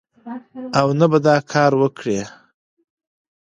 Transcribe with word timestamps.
او 0.79 0.87
نه 0.99 1.05
به 1.11 1.19
دا 1.25 1.35
کار 1.51 1.71
وکړي 1.81 2.19